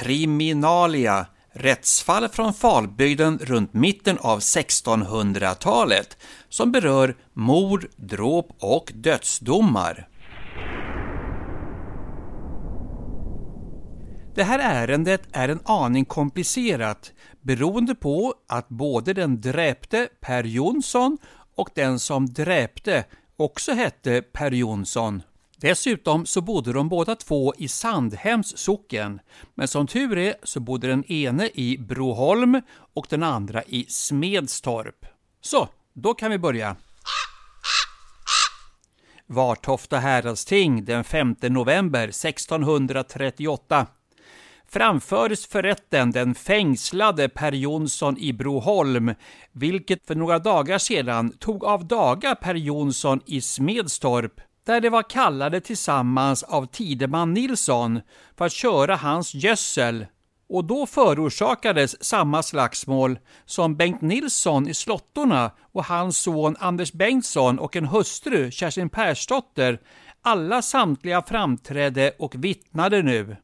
[0.00, 6.16] Kriminalia Rättsfall från Falbygden runt mitten av 1600-talet
[6.48, 10.08] som berör mord, dråp och dödsdomar.
[14.34, 21.18] Det här ärendet är en aning komplicerat beroende på att både den dräpte Per Jonsson
[21.56, 23.04] och den som dräpte
[23.36, 25.22] också hette Per Jonsson.
[25.60, 29.20] Dessutom så bodde de båda två i Sandhems socken,
[29.54, 32.60] men som tur är så bodde den ene i Broholm
[32.94, 35.06] och den andra i Smedstorp.
[35.40, 36.76] Så, då kan vi börja.
[39.26, 43.86] Vartofta häradsting den 5 november 1638
[44.68, 49.14] framfördes för rätten den fängslade Per Jonsson i Broholm,
[49.52, 55.02] vilket för några dagar sedan tog av daga Per Jonsson i Smedstorp, där de var
[55.02, 58.00] kallade tillsammans av Tideman Nilsson
[58.36, 60.06] för att köra hans gödsel.
[60.48, 67.58] Och då förorsakades samma slagsmål som Bengt Nilsson i Slottorna och hans son Anders Bengtsson
[67.58, 69.80] och en hustru, Kerstin Persdotter,
[70.22, 73.36] alla samtliga framträdde och vittnade nu.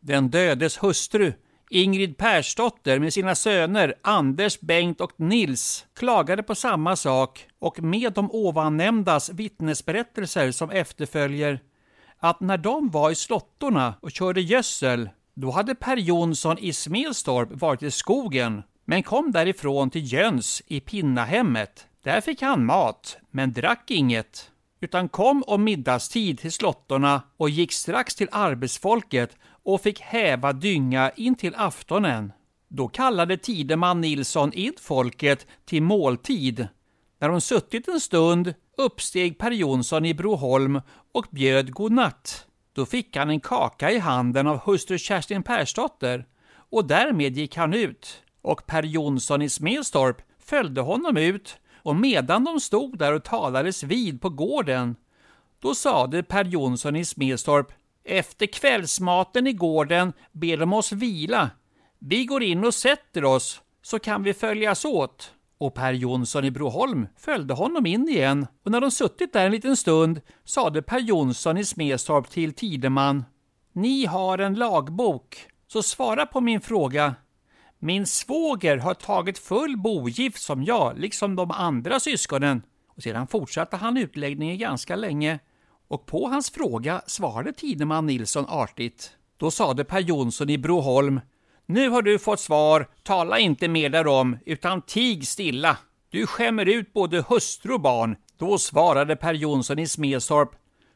[0.00, 1.32] Den dödes hustru,
[1.74, 8.12] Ingrid Persdotter med sina söner Anders, Bengt och Nils klagade på samma sak och med
[8.12, 11.60] de ovannämndas vittnesberättelser som efterföljer
[12.18, 17.48] att när de var i slottorna och körde gödsel då hade Per Jonsson i Smedstorp
[17.52, 21.86] varit i skogen men kom därifrån till Jöns i Pinnahemmet.
[22.02, 27.72] Där fick han mat, men drack inget, utan kom om middagstid till slottorna och gick
[27.72, 32.32] strax till arbetsfolket och fick häva dynga in till aftonen.
[32.68, 36.68] Då kallade Tideman Nilsson in folket till måltid.
[37.18, 40.80] När de suttit en stund uppsteg Per Jonsson i Broholm
[41.12, 42.46] och bjöd godnatt.
[42.72, 47.74] Då fick han en kaka i handen av hustru Kerstin Persdotter och därmed gick han
[47.74, 53.24] ut och Per Jonsson i Smedstorp följde honom ut och medan de stod där och
[53.24, 54.96] talades vid på gården
[55.60, 57.72] då sade Per Jonsson i Smedstorp
[58.04, 61.50] efter kvällsmaten i gården ber de oss vila.
[61.98, 65.34] Vi går in och sätter oss, så kan vi följas åt.
[65.58, 69.52] Och Per Jonsson i Broholm följde honom in igen, och när de suttit där en
[69.52, 73.24] liten stund sade Per Jonsson i Smedstorp till Tideman
[73.72, 77.14] Ni har en lagbok, så svara på min fråga.
[77.78, 82.62] Min svåger har tagit full bogift som jag, liksom de andra syskonen.
[82.86, 85.38] Och sedan fortsatte han utläggningen ganska länge
[85.92, 89.10] och på hans fråga svarade Tideman Nilsson artigt.
[89.36, 91.20] Då sade Per Jonsson i Broholm
[91.66, 95.76] Nu har du fått svar, tala inte mer därom, utan tig stilla.
[96.10, 98.16] Du skämmer ut både hustru och barn.
[98.38, 100.50] Då svarade Per Jonsson i Smedstorp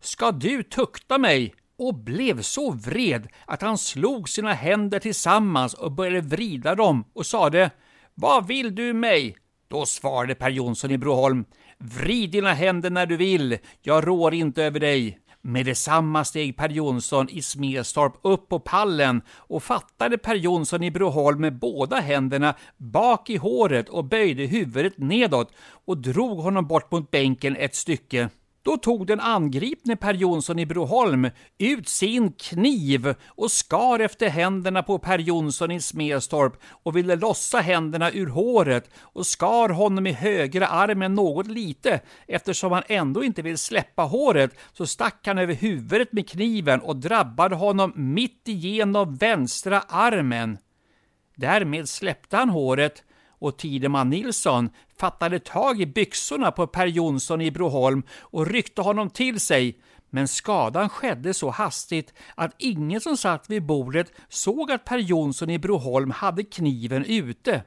[0.00, 1.54] Ska du tukta mig?
[1.78, 7.26] och blev så vred att han slog sina händer tillsammans och började vrida dem och
[7.26, 7.70] sade
[8.14, 9.36] Vad vill du mig?
[9.68, 11.44] Då svarade Per Jonsson i Broholm
[11.84, 15.18] Vrid dina händer när du vill, jag rår inte över dig.
[15.40, 20.90] Med detsamma steg Per Jonsson i Smedstorp upp på pallen och fattade Per Jonsson i
[20.90, 25.52] Broholm med båda händerna bak i håret och böjde huvudet nedåt
[25.84, 28.28] och drog honom bort mot bänken ett stycke.
[28.64, 34.82] Då tog den angripne Per Jonsson i Broholm ut sin kniv och skar efter händerna
[34.82, 40.12] på Per Jonsson i Smedstorp och ville lossa händerna ur håret och skar honom i
[40.12, 42.00] högra armen något lite.
[42.26, 46.96] Eftersom han ändå inte vill släppa håret så stack han över huvudet med kniven och
[46.96, 50.58] drabbade honom mitt igenom vänstra armen.
[51.36, 53.02] Därmed släppte han håret
[53.42, 59.10] och Tideman Nilsson fattade tag i byxorna på Per Jonsson i Broholm och ryckte honom
[59.10, 59.78] till sig,
[60.10, 65.50] men skadan skedde så hastigt att ingen som satt vid bordet såg att Per Jonsson
[65.50, 67.62] i Broholm hade kniven ute.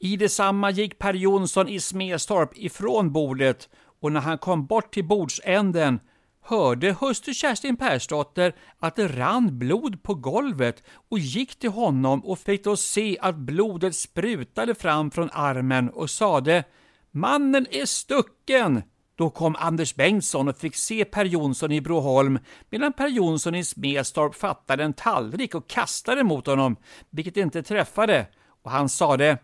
[0.00, 3.68] I detsamma gick Per Jonsson i Smedstorp ifrån bordet
[4.00, 6.00] och när han kom bort till bordsänden
[6.46, 12.38] hörde hustru Kerstin Persdotter att det rann blod på golvet och gick till honom och
[12.38, 16.64] fick då se att blodet sprutade fram från armen och sade
[17.10, 18.82] ”Mannen är stucken!”
[19.16, 22.38] Då kom Anders Bengtsson och fick se Per Jonsson i Broholm
[22.70, 26.76] medan Per Jonsson i Smedstorp fattade en tallrik och kastade mot honom,
[27.10, 28.26] vilket inte träffade,
[28.62, 29.38] och han sade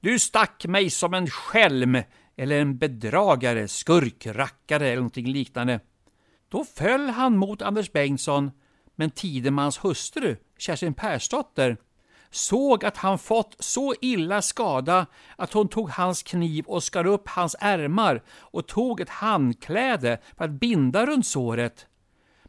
[0.00, 1.98] ”Du stack mig som en skälm
[2.36, 5.80] eller en bedragare, skurk, rackare eller någonting liknande”.
[6.48, 8.50] Då föll han mot Anders Bengtsson,
[8.96, 11.76] men Tidemans hustru, Kerstin Persdotter,
[12.30, 15.06] såg att han fått så illa skada
[15.36, 20.44] att hon tog hans kniv och skar upp hans ärmar och tog ett handkläde för
[20.44, 21.86] att binda runt såret.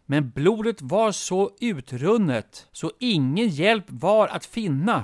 [0.06, 5.04] Men blodet var så utrunnet så ingen hjälp var att finna.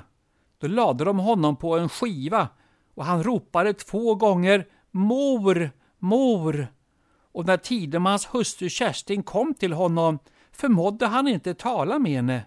[0.59, 2.47] Då lade de honom på en skiva
[2.95, 6.67] och han ropade två gånger ”Mor, mor!”
[7.33, 10.19] Och när Tidemans hustru Kerstin kom till honom
[10.51, 12.45] förmådde han inte tala med henne.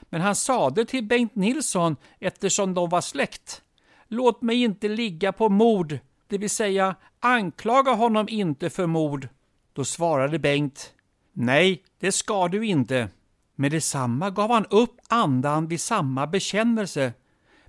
[0.00, 3.62] Men han sade till Bengt Nilsson, eftersom de var släkt,
[4.08, 9.28] låt mig inte ligga på mord, det vill säga anklaga honom inte för mord.
[9.72, 10.92] Då svarade Bengt,
[11.32, 13.08] nej, det ska du inte.
[13.54, 17.12] Med detsamma gav han upp andan vid samma bekännelse,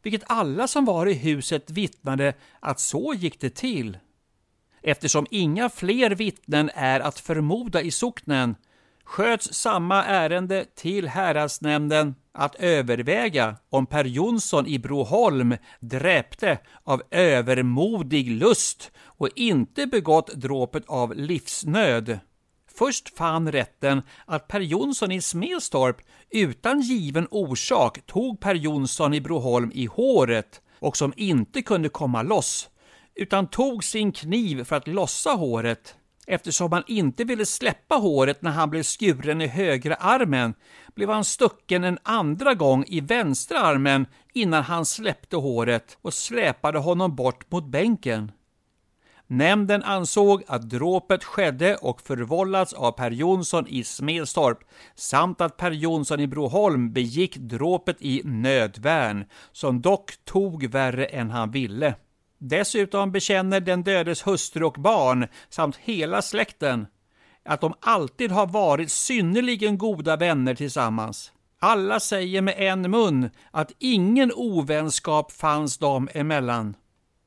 [0.01, 3.97] vilket alla som var i huset vittnade att så gick det till.
[4.81, 8.55] Eftersom inga fler vittnen är att förmoda i socknen
[9.03, 18.31] sköts samma ärende till häradsnämnden att överväga om Per Jonsson i Broholm dräpte av övermodig
[18.31, 22.19] lust och inte begått dråpet av livsnöd.
[22.77, 25.97] Först fann rätten att Per Jonsson i Smedstorp
[26.29, 32.21] utan given orsak tog Per Jonsson i Broholm i håret och som inte kunde komma
[32.21, 32.69] loss,
[33.19, 35.95] utan tog sin kniv för att lossa håret.
[36.27, 40.53] Eftersom han inte ville släppa håret när han blev skuren i högra armen
[40.95, 46.79] blev han stucken en andra gång i vänstra armen innan han släppte håret och släpade
[46.79, 48.31] honom bort mot bänken.
[49.27, 54.59] Nämnden ansåg att dråpet skedde och förvållats av Per Jonsson i Smedstorp
[54.95, 61.29] samt att Per Jonsson i Broholm begick dråpet i nödvärn, som dock tog värre än
[61.29, 61.95] han ville.
[62.39, 66.87] Dessutom bekänner den dödes hustru och barn samt hela släkten
[67.45, 71.31] att de alltid har varit synnerligen goda vänner tillsammans.
[71.59, 76.75] Alla säger med en mun att ingen ovänskap fanns dem emellan.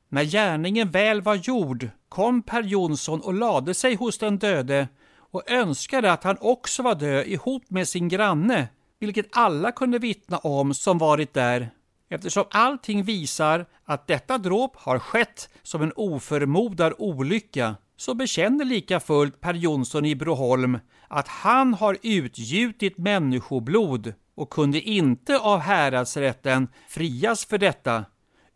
[0.09, 4.87] När gärningen väl var gjord kom Per Jonsson och lade sig hos den döde
[5.17, 8.67] och önskade att han också var död ihop med sin granne,
[8.99, 11.69] vilket alla kunde vittna om som varit där
[12.13, 18.99] eftersom allting visar att detta dråp har skett som en oförmodad olycka så bekänner lika
[18.99, 26.67] fullt Per Jonsson i Broholm att han har utgjutit människoblod och kunde inte av häradsrätten
[26.87, 28.05] frias för detta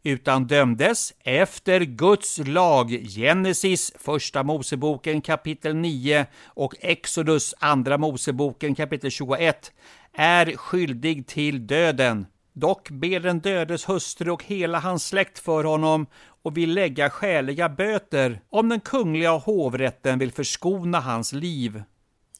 [0.04, 9.12] utan dömdes efter Guds lag, Genesis, första Moseboken kapitel 9 och Exodus, andra Moseboken kapitel
[9.12, 9.72] 21,
[10.14, 12.26] är skyldig till döden.
[12.60, 16.06] Dock ber den dödes hustru och hela hans släkt för honom
[16.42, 21.84] och vill lägga skäliga böter om den kungliga hovrätten vill förskona hans liv.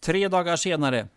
[0.02, 1.08] Tre dagar senare,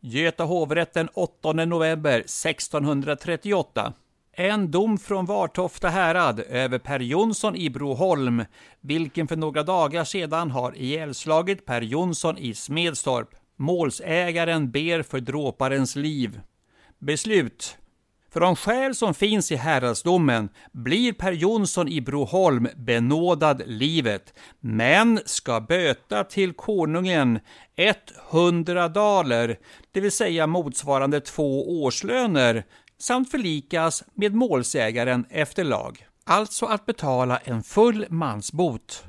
[0.00, 3.92] Göta hovrätt den 8 november 1638.
[4.32, 8.44] En dom från Vartofta härad över Per Jonsson i Broholm,
[8.80, 13.28] vilken för några dagar sedan har ihjälslagit Per Jonsson i Smedstorp.
[13.56, 16.40] Målsägaren ber för dråparens liv.
[16.98, 17.76] Beslut
[18.32, 25.20] för de skäl som finns i häradsdomen blir Per Jonsson i Broholm benådad livet, men
[25.24, 27.40] ska böta till konungen
[28.30, 29.58] 100 daler,
[29.92, 32.64] det vill säga motsvarande två årslöner,
[32.98, 36.06] samt förlikas med målsägaren efter lag.
[36.24, 39.04] Alltså att betala en full mansbot.